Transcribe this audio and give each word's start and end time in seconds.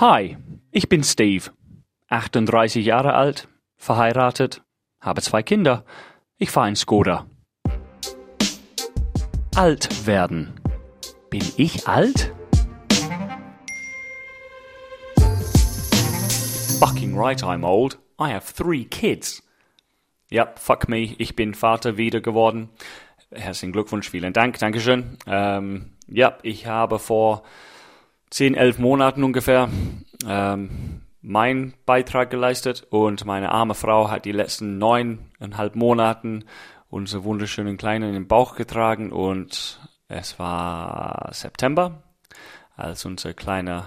Hi, 0.00 0.38
ich 0.70 0.88
bin 0.88 1.04
Steve, 1.04 1.50
38 2.08 2.82
Jahre 2.86 3.12
alt, 3.12 3.48
verheiratet, 3.76 4.62
habe 4.98 5.20
zwei 5.20 5.42
Kinder. 5.42 5.84
Ich 6.38 6.50
fahre 6.50 6.70
in 6.70 6.76
Skoda. 6.76 7.26
Alt 9.54 10.06
werden. 10.06 10.58
Bin 11.28 11.42
ich 11.58 11.86
alt? 11.86 12.32
Fucking 16.78 17.14
right 17.14 17.42
I'm 17.42 17.62
old. 17.62 17.98
I 18.18 18.32
have 18.32 18.54
three 18.54 18.86
kids. 18.86 19.46
Ja, 20.30 20.50
fuck 20.56 20.88
me, 20.88 21.14
ich 21.18 21.36
bin 21.36 21.52
Vater 21.52 21.98
wieder 21.98 22.22
geworden. 22.22 22.70
Herzlichen 23.30 23.72
Glückwunsch, 23.72 24.08
vielen 24.08 24.32
Dank, 24.32 24.58
Dankeschön. 24.60 25.18
Ähm, 25.26 25.90
ja, 26.08 26.38
ich 26.42 26.66
habe 26.66 26.98
vor 26.98 27.42
zehn, 28.30 28.54
elf 28.54 28.78
Monaten 28.78 29.24
ungefähr 29.24 29.68
ähm, 30.26 31.02
meinen 31.20 31.74
Beitrag 31.84 32.30
geleistet 32.30 32.86
und 32.90 33.24
meine 33.24 33.50
arme 33.50 33.74
Frau 33.74 34.10
hat 34.10 34.24
die 34.24 34.32
letzten 34.32 34.78
neuneinhalb 34.78 35.76
Monaten 35.76 36.44
unsere 36.88 37.24
wunderschönen 37.24 37.76
Kleinen 37.76 38.08
in 38.08 38.14
den 38.14 38.28
Bauch 38.28 38.56
getragen 38.56 39.12
und 39.12 39.80
es 40.08 40.38
war 40.38 41.28
September, 41.32 42.02
als 42.76 43.04
unsere 43.04 43.34
kleine 43.34 43.84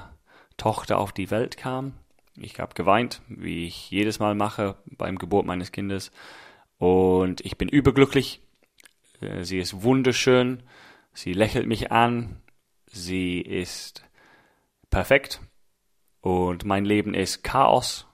Tochter 0.58 1.00
auf 1.00 1.12
die 1.12 1.32
Welt 1.32 1.58
kam. 1.58 1.94
Ich 2.36 2.60
habe 2.60 2.74
geweint, 2.74 3.22
wie 3.28 3.68
ich 3.68 3.92
jedes 3.92 4.20
Mal 4.20 4.36
mache 4.36 4.76
beim 4.86 5.18
Geburt 5.18 5.46
meines 5.46 5.72
Kindes 5.72 6.12
und 6.78 7.42
ich 7.42 7.58
bin 7.58 7.70
überglücklich. 7.70 8.42
Äh, 9.22 9.44
sie 9.44 9.60
ist 9.60 9.84
wunderschön, 9.84 10.64
sie 11.14 11.34
lächelt 11.34 11.68
mich 11.68 11.92
an, 11.92 12.42
sie 12.88 13.40
ist 13.42 14.04
perfekt 14.94 15.42
und 16.22 16.66
mein 16.66 16.86
Leben 16.86 17.16
ist 17.16 17.44
Chaos 17.44 18.06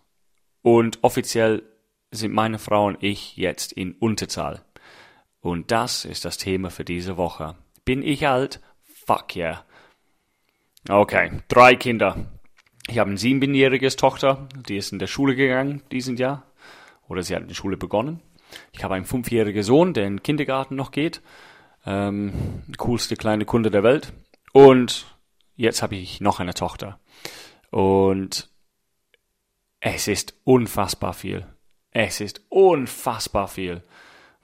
und 0.62 1.00
offiziell 1.04 1.64
sind 2.10 2.34
meine 2.34 2.58
Frau 2.58 2.86
und 2.86 3.04
ich 3.04 3.36
jetzt 3.36 3.74
in 3.74 3.96
Unterzahl. 3.96 4.64
Und 5.42 5.72
das 5.72 6.06
ist 6.06 6.24
das 6.24 6.38
Thema 6.38 6.70
für 6.70 6.86
diese 6.86 7.18
Woche. 7.18 7.56
Bin 7.84 8.02
ich 8.02 8.28
alt? 8.28 8.62
Fuck 9.06 9.36
yeah. 9.36 9.66
Okay, 10.88 11.42
drei 11.50 11.76
Kinder. 11.76 12.16
Ich 12.88 12.98
habe 12.98 13.10
eine 13.10 13.20
siebenjährige 13.20 13.94
Tochter, 13.94 14.48
die 14.70 14.78
ist 14.78 14.94
in 14.94 15.00
der 15.00 15.08
Schule 15.08 15.36
gegangen 15.36 15.84
diesen 15.92 16.16
Jahr. 16.16 16.44
Oder 17.10 17.24
sie 17.24 17.36
hat 17.36 17.50
die 17.50 17.56
Schule 17.56 17.76
begonnen. 17.76 18.22
Ich 18.72 18.86
habe 18.86 18.96
einen 18.96 19.06
fünfjährigen 19.06 19.64
Sohn, 19.64 19.94
der 19.94 20.08
in 20.08 20.14
den 20.14 20.24
Kindergarten 20.24 20.78
noch 20.78 20.92
geht. 20.92 21.22
Ähm, 21.86 22.64
coolste 22.78 23.18
kleine 23.18 23.44
Kunde 23.44 23.70
der 23.70 23.84
Welt. 23.84 24.14
Und 24.54 25.19
jetzt 25.60 25.82
habe 25.82 25.96
ich 25.96 26.22
noch 26.22 26.40
eine 26.40 26.54
Tochter. 26.54 27.00
Und 27.70 28.50
es 29.82 30.08
ist 30.08 30.34
unfassbar 30.46 31.14
viel. 31.14 31.46
Es 31.92 32.22
ist 32.22 32.42
unfassbar 32.50 33.48
viel, 33.48 33.84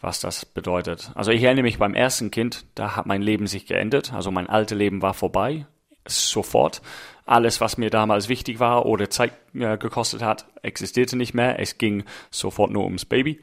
was 0.02 0.19
das 0.19 0.45
bedeutet. 0.45 1.11
Also 1.16 1.31
ich 1.31 1.41
erinnere 1.41 1.63
mich 1.63 1.80
beim 1.80 1.94
ersten 1.94 2.31
Kind, 2.31 2.66
da 2.75 2.95
hat 2.95 3.05
mein 3.05 3.22
Leben 3.22 3.47
sich 3.47 3.66
geendet. 3.66 4.13
Also 4.13 4.30
mein 4.30 4.49
altes 4.49 4.77
Leben 4.77 5.02
war 5.02 5.13
vorbei. 5.13 5.66
Sofort. 6.05 6.81
Alles, 7.25 7.61
was 7.61 7.77
mir 7.77 7.89
damals 7.89 8.29
wichtig 8.29 8.59
war 8.59 8.85
oder 8.85 9.09
Zeit 9.09 9.33
äh, 9.55 9.77
gekostet 9.77 10.22
hat, 10.22 10.45
existierte 10.61 11.16
nicht 11.16 11.33
mehr. 11.33 11.59
Es 11.59 11.77
ging 11.77 12.03
sofort 12.29 12.72
nur 12.72 12.83
ums 12.83 13.05
Baby. 13.05 13.41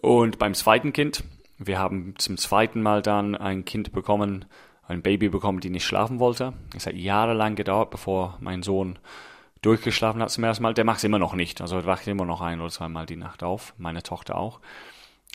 Und 0.00 0.38
beim 0.38 0.54
zweiten 0.54 0.92
Kind, 0.92 1.24
wir 1.58 1.78
haben 1.78 2.14
zum 2.18 2.36
zweiten 2.36 2.82
Mal 2.82 3.02
dann 3.02 3.34
ein 3.34 3.64
Kind 3.64 3.92
bekommen, 3.92 4.44
ein 4.86 5.02
Baby 5.02 5.28
bekommen, 5.28 5.60
die 5.60 5.70
nicht 5.70 5.84
schlafen 5.84 6.18
wollte. 6.18 6.52
Es 6.76 6.86
hat 6.86 6.94
jahrelang 6.94 7.54
gedauert, 7.54 7.90
bevor 7.90 8.36
mein 8.40 8.62
Sohn 8.62 8.98
durchgeschlafen 9.62 10.20
hat 10.20 10.30
zum 10.30 10.44
ersten 10.44 10.62
Mal. 10.62 10.74
Der 10.74 10.84
macht 10.84 10.98
es 10.98 11.04
immer 11.04 11.18
noch 11.18 11.34
nicht. 11.34 11.60
Also 11.60 11.76
er 11.76 11.86
wacht 11.86 12.06
immer 12.06 12.24
noch 12.24 12.40
ein 12.40 12.60
oder 12.60 12.70
zweimal 12.70 13.06
die 13.06 13.16
Nacht 13.16 13.42
auf. 13.42 13.74
Meine 13.78 14.02
Tochter 14.02 14.36
auch. 14.36 14.60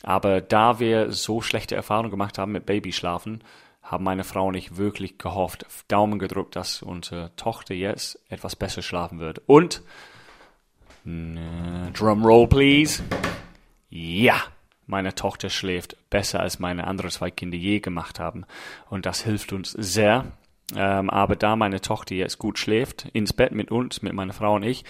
Aber 0.02 0.40
da 0.40 0.78
wir 0.78 1.10
so 1.12 1.40
schlechte 1.40 1.74
Erfahrungen 1.74 2.10
gemacht 2.10 2.38
haben 2.38 2.52
mit 2.52 2.66
Babyschlafen, 2.66 3.42
haben 3.82 4.04
meine 4.04 4.24
Frau 4.24 4.46
und 4.48 4.54
ich 4.54 4.76
wirklich 4.76 5.18
gehofft, 5.18 5.66
Daumen 5.88 6.18
gedrückt, 6.18 6.56
dass 6.56 6.82
unsere 6.82 7.34
Tochter 7.36 7.74
jetzt 7.74 8.20
etwas 8.28 8.54
besser 8.54 8.82
schlafen 8.82 9.18
wird. 9.18 9.40
Und, 9.46 9.82
äh, 11.06 11.90
Drum 11.92 12.24
Roll 12.24 12.46
please. 12.46 13.02
Ja, 13.88 14.42
meine 14.88 15.14
Tochter 15.14 15.50
schläft 15.50 15.96
besser, 16.10 16.40
als 16.40 16.58
meine 16.58 16.86
anderen 16.86 17.10
zwei 17.10 17.30
Kinder 17.30 17.56
je 17.56 17.78
gemacht 17.78 18.18
haben. 18.18 18.44
Und 18.88 19.06
das 19.06 19.22
hilft 19.22 19.52
uns 19.52 19.70
sehr. 19.72 20.32
Ähm, 20.74 21.08
aber 21.08 21.36
da 21.36 21.56
meine 21.56 21.80
Tochter 21.80 22.14
jetzt 22.14 22.38
gut 22.38 22.58
schläft, 22.58 23.06
ins 23.12 23.32
Bett 23.32 23.52
mit 23.52 23.70
uns, 23.70 24.02
mit 24.02 24.12
meiner 24.12 24.32
Frau 24.32 24.54
und 24.56 24.64
ich, 24.64 24.84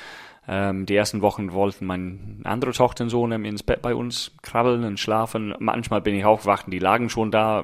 ähm, 0.48 0.86
die 0.86 0.96
ersten 0.96 1.20
Wochen 1.20 1.52
wollten 1.52 1.84
meine 1.84 2.18
andere 2.44 2.72
Tochter 2.72 3.04
und 3.04 3.10
Sohn 3.10 3.32
ins 3.44 3.62
Bett 3.62 3.82
bei 3.82 3.94
uns 3.94 4.32
krabbeln 4.42 4.82
und 4.84 4.98
schlafen. 4.98 5.54
Manchmal 5.58 6.00
bin 6.00 6.14
ich 6.14 6.24
aufgewacht 6.24 6.66
und 6.66 6.72
die 6.72 6.78
lagen 6.78 7.10
schon 7.10 7.30
da, 7.30 7.62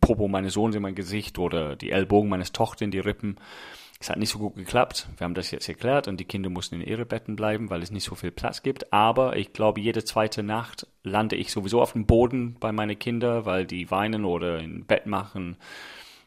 Popo 0.00 0.28
meines 0.28 0.54
Sohns 0.54 0.74
in 0.74 0.82
mein 0.82 0.94
Gesicht 0.94 1.38
oder 1.38 1.76
die 1.76 1.90
Ellbogen 1.90 2.30
meines 2.30 2.52
Tochter 2.52 2.84
in 2.84 2.90
die 2.90 3.00
Rippen. 3.00 3.36
Es 4.02 4.10
hat 4.10 4.18
nicht 4.18 4.30
so 4.30 4.40
gut 4.40 4.56
geklappt. 4.56 5.06
Wir 5.16 5.24
haben 5.24 5.34
das 5.34 5.52
jetzt 5.52 5.68
erklärt 5.68 6.08
und 6.08 6.18
die 6.18 6.24
Kinder 6.24 6.50
mussten 6.50 6.74
in 6.74 6.80
ihre 6.80 7.06
Betten 7.06 7.36
bleiben, 7.36 7.70
weil 7.70 7.84
es 7.84 7.92
nicht 7.92 8.02
so 8.02 8.16
viel 8.16 8.32
Platz 8.32 8.64
gibt. 8.64 8.92
Aber 8.92 9.36
ich 9.36 9.52
glaube, 9.52 9.80
jede 9.80 10.02
zweite 10.02 10.42
Nacht 10.42 10.88
lande 11.04 11.36
ich 11.36 11.52
sowieso 11.52 11.80
auf 11.80 11.92
dem 11.92 12.04
Boden 12.04 12.56
bei 12.58 12.72
meinen 12.72 12.98
Kindern, 12.98 13.46
weil 13.46 13.64
die 13.64 13.92
weinen 13.92 14.24
oder 14.24 14.58
im 14.58 14.86
Bett 14.86 15.06
machen 15.06 15.56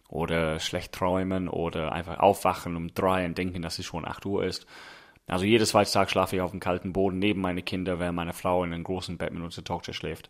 oder 0.07 0.61
schlecht 0.61 0.93
träumen 0.93 1.49
oder 1.49 1.91
einfach 1.91 2.19
aufwachen 2.19 2.77
um 2.77 2.93
drei 2.93 3.25
und 3.25 3.37
denken, 3.37 3.61
dass 3.61 3.77
es 3.77 3.85
schon 3.85 4.07
acht 4.07 4.25
Uhr 4.25 4.45
ist. 4.45 4.65
Also 5.27 5.43
jedes 5.43 5.71
zweite 5.71 5.91
Tag 5.91 6.09
schlafe 6.09 6.37
ich 6.37 6.41
auf 6.41 6.51
dem 6.51 6.61
kalten 6.61 6.93
Boden 6.93 7.19
neben 7.19 7.41
meine 7.41 7.61
Kinder, 7.61 7.99
während 7.99 8.15
meine 8.15 8.31
Frau 8.31 8.63
in 8.63 8.71
einem 8.71 8.85
großen 8.85 9.17
Bett 9.17 9.33
mit 9.33 9.43
unserer 9.43 9.65
Tochter 9.65 9.91
schläft. 9.91 10.29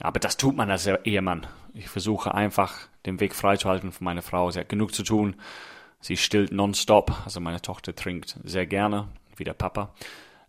Aber 0.00 0.18
das 0.18 0.36
tut 0.36 0.56
man 0.56 0.72
als 0.72 0.88
Ehemann. 0.88 1.46
Ich 1.72 1.88
versuche 1.88 2.34
einfach, 2.34 2.88
den 3.06 3.20
Weg 3.20 3.32
freizuhalten 3.32 3.92
für 3.92 4.02
meine 4.02 4.22
Frau. 4.22 4.50
Sie 4.50 4.58
hat 4.58 4.68
genug 4.68 4.92
zu 4.92 5.04
tun. 5.04 5.36
Sie 6.04 6.18
stillt 6.18 6.52
nonstop, 6.52 7.14
also 7.24 7.40
meine 7.40 7.62
Tochter 7.62 7.94
trinkt 7.94 8.38
sehr 8.44 8.66
gerne, 8.66 9.08
wie 9.36 9.44
der 9.44 9.54
Papa. 9.54 9.94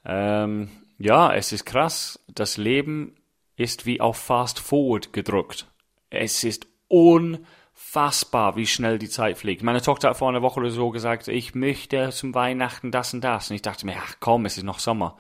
Ähm, 0.04 0.70
ja, 0.98 1.34
es 1.34 1.54
ist 1.54 1.64
krass. 1.64 2.20
Das 2.28 2.58
Leben 2.58 3.16
ist 3.56 3.86
wie 3.86 4.02
auf 4.02 4.18
Fast 4.18 4.60
Forward 4.60 5.14
gedrückt. 5.14 5.68
Es 6.10 6.44
ist 6.44 6.68
unfassbar, 6.90 8.58
wie 8.58 8.68
schnell 8.68 9.00
die 9.00 9.08
Zeit 9.08 9.38
fliegt. 9.38 9.64
Meine 9.64 9.82
Tochter 9.82 10.10
hat 10.10 10.18
vor 10.18 10.28
einer 10.28 10.42
Woche 10.42 10.60
oder 10.60 10.72
so 10.72 10.90
gesagt, 10.90 11.30
ich 11.30 11.56
möchte 11.56 12.10
zum 12.10 12.36
Weihnachten 12.36 12.92
das 12.92 13.14
und 13.14 13.22
das. 13.22 13.50
Und 13.50 13.56
ich 13.56 13.62
dachte 13.62 13.86
mir, 13.86 13.96
ach 13.98 14.16
komm, 14.20 14.46
es 14.46 14.58
ist 14.58 14.64
noch 14.64 14.80
Sommer. 14.80 15.16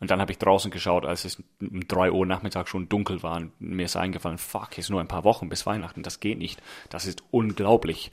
Und 0.00 0.10
dann 0.10 0.22
habe 0.22 0.32
ich 0.32 0.38
draußen 0.38 0.70
geschaut, 0.70 1.04
als 1.04 1.26
es 1.26 1.42
um 1.60 1.86
drei 1.86 2.10
Uhr 2.10 2.24
Nachmittag 2.24 2.70
schon 2.70 2.88
dunkel 2.88 3.22
war. 3.22 3.36
Und 3.36 3.60
mir 3.60 3.84
ist 3.84 3.96
eingefallen, 3.96 4.38
fuck, 4.38 4.70
es 4.72 4.86
ist 4.86 4.90
nur 4.90 5.02
ein 5.02 5.08
paar 5.08 5.24
Wochen 5.24 5.50
bis 5.50 5.66
Weihnachten. 5.66 6.02
Das 6.02 6.20
geht 6.20 6.38
nicht. 6.38 6.62
Das 6.88 7.04
ist 7.04 7.22
unglaublich. 7.30 8.10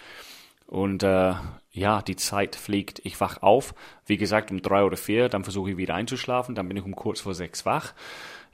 Und 0.73 1.03
äh, 1.03 1.35
ja, 1.71 2.01
die 2.01 2.15
Zeit 2.15 2.55
fliegt. 2.55 2.99
Ich 3.03 3.21
wach 3.21 3.43
auf, 3.43 3.75
wie 4.07 4.17
gesagt, 4.17 4.49
um 4.49 4.63
drei 4.63 4.83
oder 4.83 4.97
vier, 4.97 5.29
dann 5.29 5.43
versuche 5.43 5.69
ich 5.69 5.77
wieder 5.77 5.93
einzuschlafen, 5.93 6.55
dann 6.55 6.67
bin 6.67 6.77
ich 6.77 6.83
um 6.83 6.95
kurz 6.95 7.21
vor 7.21 7.35
sechs 7.35 7.63
wach. 7.63 7.93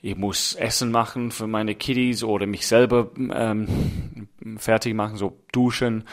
Ich 0.02 0.18
muss 0.18 0.54
Essen 0.54 0.90
machen 0.90 1.30
für 1.30 1.46
meine 1.46 1.74
Kiddies 1.74 2.22
oder 2.22 2.46
mich 2.46 2.66
selber 2.66 3.08
ähm, 3.16 4.28
fertig 4.58 4.94
machen, 4.94 5.16
so 5.16 5.40
duschen, 5.50 6.04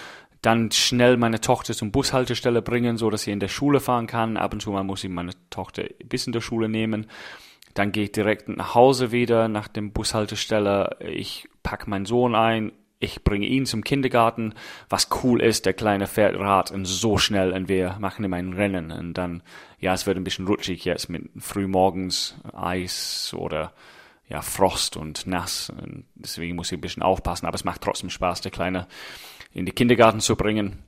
dann 0.42 0.72
schnell 0.72 1.18
meine 1.18 1.42
Tochter 1.42 1.74
zum 1.74 1.92
Bushaltestelle 1.92 2.62
bringen, 2.62 2.96
so 2.96 3.10
dass 3.10 3.24
sie 3.24 3.32
in 3.32 3.42
der 3.42 3.50
Schule 3.50 3.82
fahren 3.82 4.08
kann. 4.08 4.38
Ab 4.38 4.54
und 4.54 4.62
zu 4.62 4.72
mal 4.72 4.86
muss 4.86 5.04
ich 5.04 5.10
meine 5.10 5.34
Tochter 5.50 5.84
bis 6.06 6.26
in 6.26 6.32
der 6.32 6.40
Schule 6.40 6.70
nehmen. 6.70 7.08
Dann 7.74 7.92
gehe 7.92 8.06
ich 8.06 8.14
direkt 8.14 8.48
nach 8.48 8.76
Hause 8.76 9.12
wieder 9.12 9.50
nach 9.50 9.68
dem 9.68 9.92
Bushaltestelle. 9.92 11.00
Ich 11.02 11.50
packe 11.64 11.90
meinen 11.90 12.06
Sohn 12.06 12.34
ein, 12.34 12.72
ich 13.00 13.24
bringe 13.24 13.46
ihn 13.46 13.66
zum 13.66 13.84
Kindergarten. 13.84 14.54
Was 14.90 15.10
cool 15.24 15.42
ist, 15.42 15.66
der 15.66 15.74
kleine 15.74 16.08
fährt 16.08 16.38
Rad 16.38 16.72
und 16.72 16.86
so 16.86 17.18
schnell 17.18 17.54
und 17.54 17.70
wir 17.70 17.98
machen 18.00 18.26
ihm 18.26 18.34
ein 18.34 18.54
Rennen. 18.54 18.92
Und 18.92 19.14
dann, 19.14 19.44
ja, 19.80 19.94
es 19.94 20.08
wird 20.08 20.18
ein 20.18 20.24
bisschen 20.24 20.48
rutschig 20.48 20.84
jetzt 20.86 21.10
mit 21.10 21.30
frühmorgens 21.38 22.36
Eis 22.54 23.34
oder 23.38 23.74
ja, 24.28 24.42
Frost 24.42 24.98
und 24.98 25.28
nass. 25.28 25.70
Und 25.70 26.06
deswegen 26.16 26.56
muss 26.56 26.72
ich 26.72 26.78
ein 26.78 26.82
bisschen 26.82 27.04
aufpassen, 27.04 27.46
aber 27.46 27.56
es 27.56 27.64
macht 27.64 27.82
trotzdem 27.82 28.10
Spaß, 28.10 28.42
der 28.42 28.52
Kleine 28.52 28.88
in 29.54 29.66
den 29.66 29.76
Kindergarten 29.76 30.20
zu 30.20 30.36
bringen. 30.36 30.84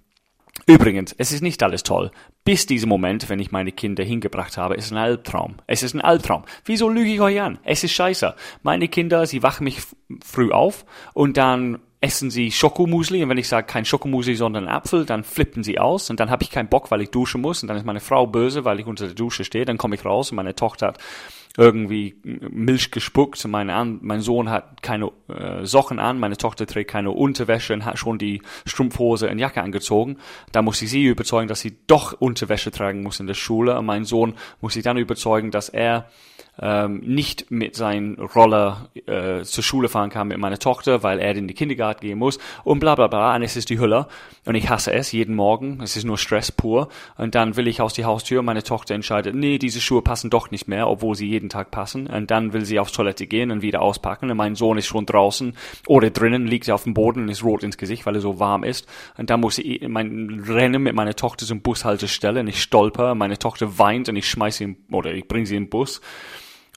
Übrigens, 0.65 1.15
es 1.17 1.31
ist 1.31 1.41
nicht 1.41 1.63
alles 1.63 1.83
toll. 1.83 2.11
Bis 2.44 2.65
diesem 2.65 2.89
Moment, 2.89 3.29
wenn 3.29 3.39
ich 3.39 3.51
meine 3.51 3.71
Kinder 3.71 4.03
hingebracht 4.03 4.57
habe, 4.57 4.75
ist 4.75 4.91
ein 4.91 4.97
Albtraum. 4.97 5.56
Es 5.67 5.83
ist 5.83 5.94
ein 5.94 6.01
Albtraum. 6.01 6.44
Wieso 6.65 6.89
lüge 6.89 7.13
ich 7.13 7.21
euch 7.21 7.39
an? 7.39 7.59
Es 7.63 7.83
ist 7.83 7.94
scheiße. 7.94 8.35
Meine 8.63 8.88
Kinder, 8.88 9.25
sie 9.25 9.41
wachen 9.41 9.63
mich 9.63 9.81
früh 10.23 10.51
auf 10.51 10.85
und 11.13 11.38
dann 11.38 11.79
essen 12.01 12.31
sie 12.31 12.51
Schokomusli 12.51 13.21
und 13.23 13.29
wenn 13.29 13.37
ich 13.37 13.47
sage 13.47 13.67
kein 13.67 13.85
Schokomusli, 13.85 14.35
sondern 14.35 14.67
Apfel, 14.67 15.05
dann 15.05 15.23
flippen 15.23 15.63
sie 15.63 15.79
aus 15.79 16.09
und 16.09 16.19
dann 16.19 16.29
habe 16.29 16.43
ich 16.43 16.49
keinen 16.49 16.69
Bock, 16.69 16.91
weil 16.91 17.01
ich 17.01 17.09
duschen 17.09 17.41
muss 17.41 17.61
und 17.61 17.67
dann 17.67 17.77
ist 17.77 17.85
meine 17.85 17.99
Frau 17.99 18.25
böse, 18.25 18.63
weil 18.63 18.79
ich 18.79 18.85
unter 18.85 19.05
der 19.05 19.15
Dusche 19.15 19.43
stehe, 19.43 19.65
dann 19.65 19.77
komme 19.77 19.95
ich 19.95 20.05
raus 20.05 20.31
und 20.31 20.37
meine 20.37 20.55
Tochter 20.55 20.87
hat 20.87 20.99
irgendwie 21.57 22.15
Milch 22.23 22.91
gespuckt. 22.91 23.45
Meine, 23.47 23.97
mein 24.01 24.21
Sohn 24.21 24.49
hat 24.49 24.81
keine 24.81 25.11
äh, 25.27 25.65
Socken 25.65 25.99
an, 25.99 26.19
meine 26.19 26.37
Tochter 26.37 26.67
trägt 26.67 26.91
keine 26.91 27.11
Unterwäsche 27.11 27.73
und 27.73 27.85
hat 27.85 27.97
schon 27.97 28.17
die 28.17 28.41
Strumpfhose 28.65 29.29
und 29.29 29.39
Jacke 29.39 29.61
angezogen. 29.61 30.17
Da 30.51 30.61
muss 30.61 30.81
ich 30.81 30.89
sie 30.89 31.05
überzeugen, 31.05 31.47
dass 31.47 31.61
sie 31.61 31.77
doch 31.87 32.13
Unterwäsche 32.13 32.71
tragen 32.71 33.03
muss 33.03 33.19
in 33.19 33.27
der 33.27 33.33
Schule. 33.33 33.77
Und 33.77 33.85
mein 33.85 34.05
Sohn 34.05 34.35
muss 34.61 34.75
ich 34.75 34.83
dann 34.83 34.97
überzeugen, 34.97 35.51
dass 35.51 35.69
er 35.69 36.09
ähm, 36.61 37.01
nicht 37.05 37.51
mit 37.51 37.75
seinem 37.75 38.15
Roller 38.15 38.89
äh, 39.05 39.43
zur 39.43 39.63
Schule 39.63 39.87
fahren 39.87 40.09
kann 40.09 40.27
mit 40.27 40.37
meiner 40.37 40.59
Tochter, 40.59 41.03
weil 41.03 41.19
er 41.19 41.35
in 41.35 41.47
die 41.47 41.53
Kindergarten 41.53 42.01
gehen 42.01 42.19
muss 42.19 42.37
und 42.63 42.79
bla 42.79 42.95
bla 42.95 43.07
bla. 43.07 43.35
Und 43.35 43.43
es 43.43 43.55
ist 43.55 43.69
die 43.69 43.79
Hölle. 43.79 44.07
Und 44.45 44.55
ich 44.55 44.69
hasse 44.69 44.91
es 44.93 45.11
jeden 45.11 45.35
Morgen. 45.35 45.79
Es 45.81 45.95
ist 45.95 46.03
nur 46.03 46.17
Stress 46.17 46.51
pur. 46.51 46.89
Und 47.17 47.35
dann 47.35 47.55
will 47.55 47.67
ich 47.67 47.81
aus 47.81 47.93
die 47.93 48.05
Haustür 48.05 48.41
meine 48.41 48.63
Tochter 48.63 48.95
entscheidet, 48.95 49.35
nee, 49.35 49.57
diese 49.57 49.79
Schuhe 49.79 50.01
passen 50.01 50.29
doch 50.29 50.51
nicht 50.51 50.67
mehr, 50.67 50.89
obwohl 50.89 51.15
sie 51.15 51.27
jeden 51.39 51.50
Tag 51.50 51.71
passen. 51.71 52.07
Und 52.07 52.30
dann 52.31 52.53
will 52.53 52.65
sie 52.65 52.80
aufs 52.80 52.91
Toilette 52.91 53.25
gehen 53.25 53.51
und 53.51 53.62
wieder 53.62 53.81
auspacken. 53.81 54.30
Und 54.30 54.38
mein 54.38 54.56
Sohn 54.56 54.77
ist 54.77 54.88
schon 54.88 55.06
draußen 55.06 55.56
oder 55.88 56.09
drinnen, 56.09 56.45
liegt 56.45 56.69
auf 56.69 56.83
dem 56.83 56.94
Boden 56.94 57.24
und 57.24 57.30
ist 57.30 57.44
rot 57.44 57.63
ins 57.63 57.77
Gesicht, 57.77 58.06
weil 58.06 58.15
er 58.15 58.21
so 58.21 58.39
warm 58.39 58.63
ist. 58.63 58.88
Und 59.18 59.30
dann 59.30 59.39
muss 59.39 59.57
ich 59.57 59.88
mein 59.88 60.44
Rennen 60.47 60.83
mit 60.83 60.95
meiner 60.95 61.15
Tochter 61.15 61.45
zum 61.45 61.62
Bushaltestelle 61.62 62.41
und 62.41 62.47
ich 62.47 62.62
stolper. 62.62 63.15
Meine 63.15 63.39
Tochter 63.39 63.80
weint 63.80 64.09
und 64.09 64.18
ich 64.18 64.30
schmeiße 64.30 64.63
ihn 64.63 64.77
oder 64.91 65.13
ich 65.13 65.27
bringe 65.27 65.45
sie 65.45 65.56
in 65.56 65.63
den 65.63 65.69
Bus. 65.69 66.01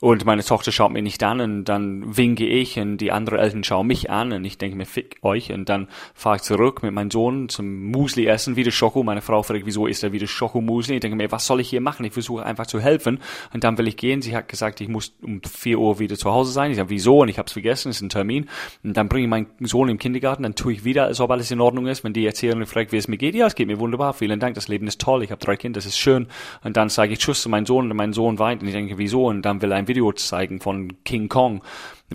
Und 0.02 0.25
meine 0.25 0.43
Tochter 0.43 0.72
schaut 0.72 0.90
mir 0.90 1.00
nicht 1.00 1.22
an 1.22 1.40
und 1.40 1.64
dann 1.66 2.16
winke 2.16 2.44
ich 2.44 2.76
und 2.76 2.96
die 2.96 3.12
anderen 3.12 3.38
Eltern 3.38 3.62
schauen 3.62 3.87
mich 3.87 4.10
an 4.10 4.32
und 4.32 4.44
ich 4.44 4.58
denke 4.58 4.76
mir, 4.76 4.84
fick 4.84 5.19
euch. 5.22 5.52
Und 5.52 5.69
dann 5.69 5.87
fahre 6.12 6.34
ich 6.34 6.43
zurück 6.43 6.82
mit 6.82 6.93
meinem 6.93 7.12
Sohn 7.12 7.49
zum 7.49 7.84
Musli 7.84 8.26
essen, 8.26 8.56
wieder 8.56 8.72
Schoko. 8.72 9.04
Meine 9.04 9.20
Frau 9.20 9.44
fragt, 9.44 9.64
wieso 9.64 9.87
ist 9.87 10.02
er 10.02 10.10
wieder 10.10 10.26
Schoko-Musli? 10.26 10.94
Ich 10.94 11.00
denke 11.02 11.16
mir, 11.16 11.31
was 11.31 11.46
soll 11.46 11.60
ich 11.60 11.70
hier 11.70 11.81
machen? 11.81 12.04
Ich 12.04 12.14
versuche 12.14 12.44
einfach 12.44 12.66
zu 12.66 12.81
helfen. 12.81 13.20
Und 13.54 13.62
dann 13.62 13.78
will 13.78 13.87
ich 13.87 13.96
gehen. 13.96 14.22
Sie 14.22 14.34
hat 14.34 14.49
gesagt, 14.49 14.81
ich 14.81 14.88
muss 14.88 15.14
um 15.22 15.40
vier 15.44 15.78
Uhr 15.78 16.00
wieder 16.00 16.16
zu 16.16 16.32
Hause 16.32 16.50
sein. 16.50 16.72
Ich 16.72 16.78
sage, 16.78 16.90
wieso? 16.90 17.20
Und 17.20 17.28
ich 17.28 17.38
habe 17.38 17.46
es 17.46 17.52
vergessen, 17.52 17.90
es 17.90 17.98
ist 17.98 18.02
ein 18.02 18.08
Termin. 18.08 18.48
Und 18.82 18.96
dann 18.96 19.08
bringe 19.08 19.26
ich 19.26 19.31
meinen 19.31 19.46
Sohn 19.60 19.88
im 19.88 19.98
Kindergarten, 19.98 20.43
dann 20.43 20.56
tue 20.56 20.72
ich 20.72 20.84
wieder, 20.84 21.05
als 21.05 21.20
ob 21.20 21.31
alles 21.31 21.52
in 21.52 21.60
Ordnung 21.60 21.87
ist. 21.87 22.02
Wenn 22.02 22.12
die 22.12 22.26
und 22.26 22.66
fragt, 22.66 22.90
wie 22.90 22.96
es 22.96 23.06
mir 23.06 23.19
geht, 23.19 23.37
ja, 23.37 23.46
es 23.46 23.55
geht 23.55 23.69
mir 23.69 23.78
wunderbar. 23.78 24.14
Vielen 24.14 24.40
Dank, 24.40 24.56
das 24.56 24.66
Leben 24.66 24.88
ist 24.88 25.00
toll. 25.00 25.22
Ich 25.22 25.31
habe 25.31 25.40
drei 25.40 25.55
Kinder, 25.55 25.78
das 25.78 25.87
ist 25.87 25.96
schön. 25.96 26.26
Und 26.64 26.76
dann 26.76 26.88
sage 26.88 27.12
ich 27.12 27.20
Tschüss 27.20 27.43
zu 27.43 27.48
meinem 27.48 27.66
Sohn 27.66 27.88
und 27.88 27.96
mein 27.96 28.12
Sohn 28.12 28.40
weint. 28.40 28.62
Und 28.62 28.66
ich 28.66 28.75
denke, 28.75 28.98
wieso? 28.98 29.26
Und 29.26 29.43
dann 29.43 29.62
will 29.62 29.70
er 29.70 29.76
ein 29.76 29.92
Video 29.93 30.11
zeigen 30.12 30.59
von 30.59 31.05
von 31.05 31.05
King 31.05 31.29
Kong 31.29 31.61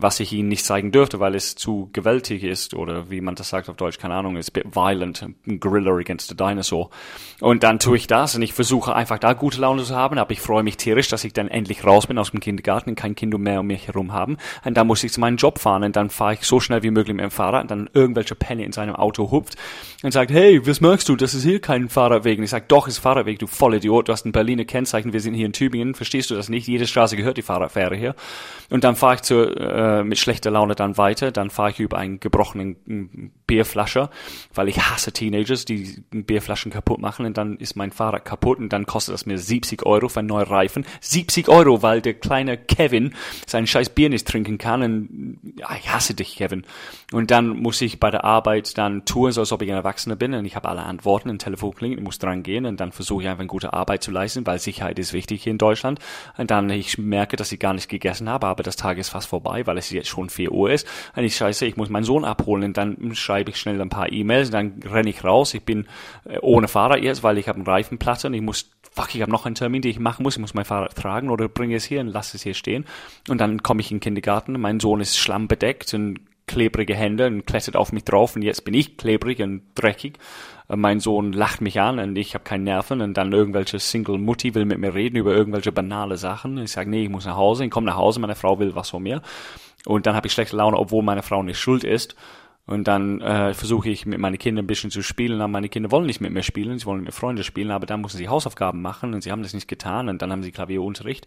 was 0.02 0.20
ich 0.20 0.34
ihnen 0.34 0.50
nicht 0.50 0.66
zeigen 0.66 0.92
dürfte, 0.92 1.20
weil 1.20 1.36
es 1.36 1.56
zu 1.56 1.90
gewaltig 1.94 2.44
ist 2.44 2.74
oder 2.74 3.10
wie 3.10 3.22
man 3.22 3.36
das 3.36 3.50
sagt 3.50 3.70
auf 3.70 3.76
Deutsch, 3.76 3.98
keine 3.98 4.16
Ahnung, 4.16 4.38
ist 4.38 4.52
bit 4.52 4.76
violent, 4.76 5.26
Gorilla 5.60 5.92
against 5.96 6.32
a 6.32 6.36
Dinosaur. 6.36 6.90
Und 7.40 7.64
dann 7.64 7.80
tue 7.80 7.98
ich 7.98 8.08
das 8.08 8.36
und 8.36 8.42
ich 8.42 8.54
versuche 8.54 8.96
einfach 8.96 9.20
da 9.20 9.34
gute 9.34 9.62
Laune 9.62 9.84
zu 9.84 9.96
haben, 9.96 10.18
aber 10.18 10.32
ich 10.32 10.42
freue 10.42 10.64
mich 10.64 10.78
tierisch, 10.78 11.08
dass 11.08 11.24
ich 11.24 11.34
dann 11.34 11.48
endlich 11.48 11.86
raus 11.86 12.08
bin 12.08 12.18
aus 12.18 12.32
dem 12.32 12.40
Kindergarten 12.40 12.92
und 12.92 12.96
kein 12.96 13.16
Kind 13.16 13.38
mehr 13.38 13.60
um 13.60 13.68
mich 13.68 13.88
herum 13.88 14.14
haben. 14.14 14.38
Und 14.64 14.76
dann 14.76 14.88
muss 14.88 15.04
ich 15.04 15.12
zu 15.12 15.20
meinem 15.20 15.38
Job 15.38 15.60
fahren 15.60 15.84
und 15.84 15.96
dann 15.96 16.10
fahre 16.10 16.34
ich 16.34 16.42
so 16.44 16.60
schnell 16.60 16.84
wie 16.84 16.92
möglich 16.92 17.16
mit 17.16 17.24
dem 17.24 17.32
Fahrrad 17.32 17.64
und 17.64 17.72
dann 17.72 17.90
irgendwelche 17.94 18.36
Penny 18.36 18.64
in 18.64 18.72
seinem 18.72 18.96
Auto 18.96 19.32
hupft 19.32 19.56
und 20.04 20.12
sagt, 20.12 20.32
hey, 20.32 20.66
was 20.66 20.82
merkst 20.82 21.08
du, 21.10 21.16
das 21.16 21.34
ist 21.34 21.44
hier 21.44 21.60
kein 21.60 21.90
Fahrradweg. 21.90 22.38
Und 22.38 22.44
ich 22.44 22.50
sage, 22.50 22.66
doch, 22.68 22.88
ist 22.88 22.98
Fahrradweg, 22.98 23.40
du 23.40 23.48
Vollidiot, 23.48 24.08
du 24.08 24.14
hast 24.14 24.26
ein 24.26 24.32
Berliner 24.32 24.66
Kennzeichen, 24.66 25.14
wir 25.14 25.22
sind 25.22 25.34
hier 25.34 25.46
in 25.46 25.54
Tübingen, 25.54 25.96
verstehst 25.96 26.30
du 26.30 26.36
das 26.36 26.50
nicht? 26.50 26.68
Jede 26.68 26.88
Straße 26.88 27.16
gehört 27.16 27.38
die 27.38 27.42
Fahrradfähre 27.42 27.96
hier. 27.96 28.16
Und 28.70 28.84
dann 28.84 28.96
fahre 28.96 29.16
ich 29.16 29.22
zu, 29.22 29.36
äh, 29.36 29.87
mit 30.04 30.18
schlechter 30.18 30.51
Laune 30.51 30.75
dann 30.75 30.98
weiter, 30.98 31.31
dann 31.31 31.50
fahre 31.50 31.72
ich 31.72 31.80
über 31.80 31.98
einen 31.98 32.19
gebrochenen 32.19 33.31
Bierflasche, 33.48 34.10
weil 34.54 34.68
ich 34.68 34.80
hasse 34.81 35.12
Teenagers, 35.12 35.66
die 35.66 36.04
Bierflaschen 36.12 36.72
kaputt 36.72 37.00
machen 37.00 37.25
und 37.25 37.38
dann 37.38 37.57
ist 37.57 37.75
mein 37.75 37.92
Fahrrad 37.92 38.25
kaputt 38.25 38.60
und 38.60 38.69
dann 38.74 38.86
kostet 38.86 39.13
das 39.13 39.25
mir 39.25 39.38
70 39.38 39.86
Euro 39.86 40.10
für 40.10 40.19
einen 40.19 40.28
neuen 40.28 40.48
Reifen. 40.48 40.86
70 41.01 41.50
Euro, 41.50 41.81
weil 41.81 42.01
der 42.01 42.13
kleine 42.13 42.57
Kevin 42.57 43.13
seinen 43.45 43.68
scheiß 43.68 43.89
Bier 43.89 44.10
nicht 44.10 44.28
trinken 44.28 44.57
kann 44.57 44.81
und 44.81 45.39
ja, 45.57 45.69
ich 45.80 45.92
hasse 45.92 46.13
dich, 46.13 46.36
Kevin. 46.36 46.66
Und 47.12 47.31
dann 47.31 47.50
muss 47.50 47.81
ich 47.81 48.00
bei 48.00 48.12
der 48.12 48.24
Arbeit 48.24 48.78
dann 48.78 49.06
tun, 49.06 49.31
so 49.31 49.42
als 49.42 49.51
ob 49.51 49.62
ich 49.62 49.69
ein 49.69 49.78
Erwachsener 49.78 50.16
bin 50.16 50.33
und 50.33 50.45
ich 50.45 50.56
habe 50.56 50.69
alle 50.69 50.83
Antworten, 50.83 51.30
ein 51.30 51.40
Telefon 51.40 51.74
klingelt, 51.74 52.00
ich 52.00 52.06
muss 52.06 52.19
dran 52.19 52.44
gehen 52.44 52.66
und 52.66 52.80
dann 52.80 52.92
versuche 52.92 53.24
ich 53.24 53.30
einfach 53.30 53.42
eine 53.42 53.48
gute 53.48 53.74
Arbeit 53.74 54.04
zu 54.04 54.12
leisten, 54.12 54.45
weil 54.45 54.60
Sicherheit 54.60 55.00
ist 55.00 55.13
wichtig 55.13 55.44
hier 55.44 55.51
in 55.51 55.57
Deutschland. 55.57 56.00
Und 56.38 56.51
dann 56.51 56.69
ich 56.69 56.98
merke, 56.98 57.38
dass 57.38 57.51
ich 57.51 57.60
gar 57.60 57.74
nicht 57.74 57.90
gegessen 57.90 58.30
habe, 58.30 58.48
aber 58.48 58.63
das 58.63 58.75
Tag 58.75 58.98
ist 58.98 59.10
fast 59.10 59.28
vorbei, 59.28 59.66
weil 59.66 59.77
es 59.78 59.90
jetzt 59.92 60.10
schon 60.10 60.30
4 60.30 60.52
Uhr 60.52 60.72
ist. 60.72 60.88
Und 61.16 61.24
ich 61.24 61.36
scheiße, 61.36 61.66
ich 61.66 61.78
muss 61.78 61.90
meinen 61.90 62.04
Sohn 62.04 62.26
abholen 62.26 62.64
und 62.64 62.78
dann 62.78 63.16
schreibe 63.16 63.52
ich 63.52 63.58
schnell 63.58 63.82
ein 63.82 63.90
paar 63.90 64.12
E-Mails, 64.12 64.50
dann 64.50 64.80
renne 64.86 65.10
ich 65.10 65.24
raus. 65.24 65.54
Ich 65.54 65.64
bin 65.64 65.88
äh, 66.26 66.40
ohne 66.42 66.68
Fahrrad 66.68 67.02
jetzt, 67.02 67.24
weil 67.24 67.38
ich 67.38 67.48
habe 67.48 67.58
einen 67.58 67.68
Reifenplatte 67.68 68.28
und 68.28 68.34
ich 68.34 68.42
muss 68.42 68.70
fuck, 68.98 69.14
ich 69.14 69.22
habe 69.22 69.32
noch 69.32 69.46
einen 69.46 69.56
Termin, 69.56 69.84
den 69.84 69.92
ich 69.92 70.00
machen 70.00 70.24
muss, 70.24 70.36
ich 70.36 70.42
muss 70.42 70.56
mein 70.56 70.66
Fahrrad 70.66 70.96
tragen 70.96 71.30
oder 71.30 71.48
bringe 71.48 71.76
es 71.76 71.86
hier 71.86 72.02
und 72.02 72.08
lasse 72.08 72.36
es 72.36 72.44
hier 72.44 72.56
stehen. 72.56 72.86
Und 73.30 73.40
dann 73.40 73.62
komme 73.62 73.82
ich 73.82 73.92
in 73.92 73.98
den 73.98 74.02
Kindergarten, 74.02 74.60
mein 74.60 74.80
Sohn 74.80 75.02
ist 75.02 75.18
schlammbedeckt 75.18 75.94
und 75.94 76.20
klebrige 76.48 76.96
Hände 76.96 77.28
und 77.28 77.46
klettert 77.46 77.76
auf 77.76 77.92
mich 77.92 78.06
drauf 78.06 78.36
und 78.36 78.42
jetzt 78.42 78.64
bin 78.64 78.74
ich 78.74 78.98
klebrig 78.98 79.42
und 79.42 79.62
dreckig. 79.76 80.18
Äh, 80.68 80.76
mein 80.76 81.00
Sohn 81.00 81.34
lacht 81.34 81.62
mich 81.62 81.80
an 81.80 82.00
und 82.00 82.16
ich 82.16 82.34
habe 82.34 82.44
keine 82.44 82.64
Nerven 82.64 83.02
und 83.02 83.16
dann 83.16 83.34
irgendwelche 83.34 83.80
Single 83.80 84.18
Mutti 84.18 84.56
will 84.56 84.66
mit 84.66 84.80
mir 84.80 84.96
reden 84.96 85.18
über 85.18 85.36
irgendwelche 85.36 85.72
banale 85.72 86.18
Sachen. 86.18 86.58
Ich 86.58 86.72
sage, 86.72 86.90
nee, 86.90 87.04
ich 87.04 87.10
muss 87.10 87.26
nach 87.26 87.36
Hause, 87.36 87.66
ich 87.66 87.72
komme 87.72 87.86
nach 87.86 87.98
Hause, 87.98 88.20
meine 88.20 88.36
Frau 88.36 88.58
will 88.60 88.76
was 88.76 88.90
von 88.90 89.04
mir. 89.04 89.22
Und 89.88 90.06
dann 90.06 90.16
habe 90.16 90.28
ich 90.28 90.34
schlechte 90.34 90.57
Laune, 90.57 90.78
obwohl 90.78 91.01
meine 91.01 91.24
Frau 91.24 91.42
nicht 91.44 91.60
schuld 91.60 91.86
ist. 91.86 92.16
Und 92.66 92.89
dann 92.89 93.22
äh, 93.22 93.54
versuche 93.54 93.89
ich 93.89 94.06
mit 94.06 94.19
meinen 94.19 94.38
Kindern 94.38 94.66
ein 94.66 94.68
bisschen 94.68 94.92
zu 94.92 95.01
spielen, 95.01 95.39
aber 95.39 95.48
meine 95.48 95.69
Kinder 95.69 95.89
wollen 95.89 96.06
nicht 96.06 96.19
mit 96.19 96.34
mir 96.34 96.44
spielen, 96.44 96.78
sie 96.78 96.86
wollen 96.86 97.06
mit 97.06 97.13
Freunden 97.13 97.45
spielen, 97.45 97.72
aber 97.72 97.86
dann 97.86 98.01
müssen 98.01 98.18
sie 98.18 98.28
Hausaufgaben 98.28 98.81
machen 98.81 99.13
und 99.13 99.22
sie 99.24 99.31
haben 99.31 99.42
das 99.42 99.54
nicht 99.54 99.69
getan 99.69 100.10
und 100.10 100.22
dann 100.22 100.34
haben 100.34 100.44
sie 100.44 100.51
Klavierunterricht. 100.51 101.25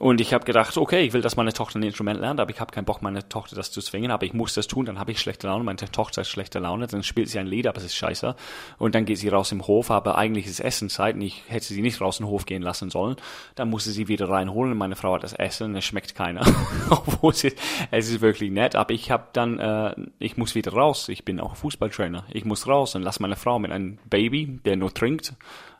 Und 0.00 0.22
ich 0.22 0.32
habe 0.32 0.44
gedacht, 0.44 0.78
okay, 0.78 1.04
ich 1.04 1.12
will, 1.12 1.20
dass 1.20 1.36
meine 1.36 1.52
Tochter 1.52 1.78
ein 1.78 1.82
Instrument 1.82 2.18
lernt, 2.18 2.40
aber 2.40 2.50
ich 2.50 2.60
habe 2.60 2.72
keinen 2.72 2.86
Bock, 2.86 3.02
meine 3.02 3.28
Tochter 3.28 3.56
das 3.56 3.70
zu 3.70 3.82
zwingen, 3.82 4.10
aber 4.10 4.24
ich 4.24 4.32
muss 4.32 4.54
das 4.54 4.66
tun, 4.66 4.86
dann 4.86 4.98
habe 4.98 5.12
ich 5.12 5.20
schlechte 5.20 5.48
Laune, 5.48 5.64
meine 5.64 5.76
Tochter 5.76 6.22
hat 6.22 6.26
schlechte 6.26 6.60
Laune, 6.60 6.86
dann 6.86 7.02
spielt 7.02 7.28
sie 7.28 7.38
ein 7.38 7.46
Lied, 7.46 7.66
aber 7.66 7.76
es 7.76 7.84
ist 7.84 7.96
scheiße. 7.96 8.34
Und 8.78 8.94
dann 8.94 9.04
geht 9.04 9.18
sie 9.18 9.28
raus 9.28 9.52
im 9.52 9.66
Hof, 9.66 9.90
aber 9.90 10.16
eigentlich 10.16 10.46
ist 10.46 10.60
Essenszeit 10.60 11.14
und 11.14 11.20
ich 11.20 11.42
hätte 11.46 11.66
sie 11.66 11.82
nicht 11.82 12.00
raus 12.00 12.20
im 12.20 12.26
Hof 12.26 12.46
gehen 12.46 12.62
lassen 12.62 12.88
sollen. 12.88 13.16
Dann 13.54 13.68
musste 13.68 13.90
sie 13.90 14.08
wieder 14.08 14.30
reinholen 14.30 14.76
meine 14.78 14.96
Frau 14.96 15.14
hat 15.14 15.24
das 15.24 15.34
Essen 15.34 15.76
es 15.76 15.84
schmeckt 15.84 16.14
keiner. 16.14 16.40
Obwohl 16.90 17.32
es 17.32 17.44
ist, 17.44 17.58
es 17.90 18.08
ist 18.08 18.20
wirklich 18.22 18.50
nett, 18.50 18.76
aber 18.76 18.94
ich 18.94 19.10
habe 19.10 19.26
dann, 19.34 19.58
äh, 19.58 19.94
ich 20.18 20.38
muss 20.38 20.54
wieder 20.54 20.72
raus, 20.72 21.10
ich 21.10 21.24
bin 21.24 21.38
auch 21.38 21.54
Fußballtrainer, 21.56 22.24
ich 22.32 22.46
muss 22.46 22.66
raus 22.66 22.94
und 22.94 23.02
lass 23.02 23.20
meine 23.20 23.36
Frau 23.36 23.58
mit 23.58 23.70
einem 23.70 23.98
Baby, 24.08 24.58
der 24.64 24.76
nur 24.76 24.94
trinkt, 24.94 25.34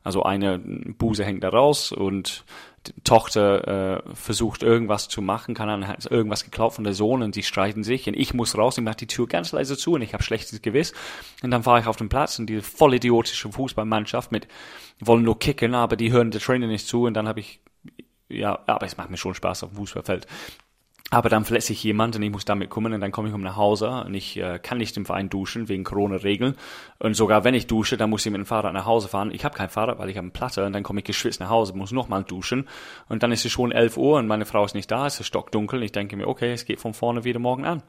also 0.05 0.23
eine 0.23 0.59
Buse 0.59 1.25
hängt 1.25 1.45
da 1.45 1.51
raus 1.51 1.93
und 1.93 2.45
Tochter 3.05 4.03
äh, 4.09 4.15
versucht 4.15 4.63
irgendwas 4.63 5.09
zu 5.09 5.23
machen, 5.23 5.55
kann 5.55 5.69
dann 5.69 5.87
hat 5.87 6.05
irgendwas 6.11 6.45
geklaut 6.45 6.75
von 6.75 6.85
der 6.85 6.95
Sohn 6.95 7.23
und 7.23 7.35
sie 7.35 7.45
streiten 7.45 7.85
sich 7.85 8.09
und 8.09 8.15
ich 8.15 8.35
muss 8.35 8.59
raus, 8.59 8.77
ich 8.77 8.85
mache 8.85 8.97
die 8.97 9.07
Tür 9.07 9.29
ganz 9.29 9.53
leise 9.53 9.77
zu 9.77 9.93
und 9.93 10.03
ich 10.03 10.15
habe 10.15 10.23
schlechtes 10.23 10.63
Gewiss 10.63 10.93
und 11.43 11.53
dann 11.53 11.63
fahre 11.63 11.81
ich 11.81 11.87
auf 11.87 11.97
den 11.97 12.09
Platz 12.09 12.39
und 12.39 12.47
diese 12.47 12.63
voll 12.63 12.95
idiotische 12.95 13.51
Fußballmannschaft 13.53 14.33
mit 14.33 14.49
wollen 14.99 15.23
nur 15.23 15.39
kicken, 15.39 15.75
aber 15.75 15.97
die 15.97 16.11
hören 16.11 16.33
der 16.33 16.41
Trainer 16.41 16.67
nicht 16.67 16.87
zu 16.87 17.05
und 17.05 17.15
dann 17.15 17.29
habe 17.29 17.41
ich 17.41 17.61
ja, 18.29 18.59
aber 18.67 18.87
es 18.87 18.97
macht 18.97 19.11
mir 19.11 19.19
schon 19.19 19.35
Spaß 19.35 19.65
auf 19.65 19.71
dem 19.71 19.77
Fußballfeld. 19.77 20.27
Aber 21.13 21.29
dann 21.29 21.45
verletzt 21.45 21.67
sich 21.67 21.85
jemand 21.85 22.17
und 22.17 22.23
ich 22.23 22.31
muss 22.31 22.47
damit 22.47 22.71
kommen 22.71 22.95
und 22.95 23.03
dann 23.03 23.13
komme 23.13 23.29
ich 23.29 23.35
um 23.35 23.43
nach 23.43 23.57
Hause 23.57 24.03
und 24.07 24.15
ich 24.15 24.39
äh, 24.39 24.59
kann 24.59 24.79
nicht 24.79 24.97
im 24.97 25.05
Verein 25.05 25.29
duschen 25.29 25.69
wegen 25.69 25.85
Corona-Regeln. 25.85 26.57
Und 27.01 27.15
sogar 27.15 27.45
wenn 27.45 27.53
ich 27.53 27.67
dusche, 27.67 27.99
dann 27.99 28.09
muss 28.09 28.25
ich 28.25 28.33
mit 28.33 28.39
dem 28.39 28.47
Fahrrad 28.47 28.73
nach 28.73 28.87
Hause 28.87 29.09
fahren. 29.09 29.31
Ich 29.31 29.45
habe 29.45 29.55
kein 29.55 29.69
Fahrrad, 29.69 29.99
weil 29.99 30.09
ich 30.09 30.17
habe 30.17 30.25
eine 30.25 30.31
Platte 30.31 30.65
und 30.65 30.73
dann 30.73 30.83
komme 30.83 31.01
ich 31.01 31.05
geschwitzt 31.05 31.39
nach 31.41 31.51
Hause, 31.51 31.77
muss 31.77 31.93
nochmal 31.93 32.25
duschen. 32.25 32.67
Und 33.11 33.23
dann 33.23 33.31
ist 33.31 33.45
es 33.45 33.53
schon 33.53 33.73
11 33.73 33.99
Uhr 33.99 34.21
und 34.21 34.27
meine 34.27 34.47
Frau 34.47 34.65
ist 34.65 34.75
nicht 34.75 34.91
da, 34.91 35.07
es 35.07 35.21
ist 35.21 35.27
stockdunkel. 35.27 35.81
Und 35.81 35.85
ich 35.85 35.93
denke 35.93 36.17
mir, 36.17 36.27
okay, 36.27 36.51
es 36.51 36.65
geht 36.65 36.81
von 36.81 36.95
vorne 36.95 37.25
wieder 37.25 37.41
morgen 37.41 37.67
an. 37.67 37.83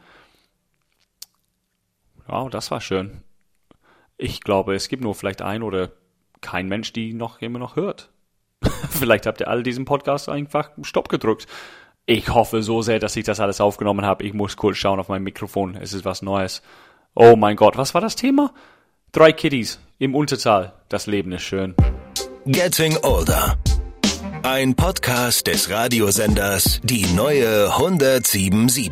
Wow, 2.28 2.50
das 2.50 2.72
war 2.72 2.82
schön. 2.82 3.24
Ich 4.18 4.42
glaube, 4.42 4.76
es 4.76 4.90
gibt 4.90 5.02
nur 5.02 5.16
vielleicht 5.16 5.42
ein 5.42 5.64
oder 5.64 5.94
kein 6.42 6.68
Mensch, 6.68 6.92
die 6.92 7.14
noch 7.14 7.42
immer 7.42 7.60
noch 7.60 7.78
hört. 7.78 8.12
vielleicht 8.90 9.28
habt 9.28 9.40
ihr 9.40 9.48
all 9.48 9.64
diesen 9.64 9.86
Podcast 9.86 10.28
einfach 10.28 10.72
Stopp 10.82 11.08
gedrückt. 11.08 11.48
Ich 12.06 12.28
hoffe 12.28 12.62
so 12.64 12.82
sehr, 12.82 13.00
dass 13.00 13.16
ich 13.16 13.24
das 13.24 13.40
alles 13.40 13.62
aufgenommen 13.62 14.06
habe. 14.06 14.26
Ich 14.26 14.34
muss 14.34 14.58
kurz 14.58 14.76
schauen 14.76 15.00
auf 15.00 15.08
mein 15.08 15.24
Mikrofon. 15.24 15.78
Es 15.78 15.94
ist 15.94 16.04
was 16.04 16.22
Neues. 16.22 16.62
Oh 17.16 17.38
mein 17.38 17.56
Gott, 17.56 17.78
was 17.78 17.94
war 17.94 18.02
das 18.02 18.18
Thema? 18.18 18.54
Drei 19.14 19.32
Kiddies 19.32 19.80
im 20.00 20.14
Unterzahl. 20.14 20.74
Das 20.90 21.08
Leben 21.08 21.32
ist 21.32 21.44
schön. 21.44 21.76
Getting 22.46 22.98
Older. 23.04 23.58
Ein 24.44 24.76
Podcast 24.76 25.48
des 25.48 25.70
Radiosenders 25.70 26.82
Die 26.84 27.06
neue 27.16 27.72
1077. 27.72 28.92